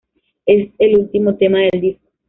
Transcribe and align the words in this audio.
Es 0.47 0.71
el 0.79 0.97
último 0.97 1.37
tema 1.37 1.59
del 1.59 1.79
disco. 1.79 2.09